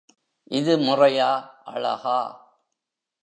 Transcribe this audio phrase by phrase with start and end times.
[0.51, 1.29] இது முறையா,
[1.65, 2.19] அழகா?